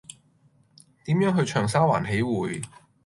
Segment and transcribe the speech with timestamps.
[1.05, 2.65] 點樣去長沙灣喜薈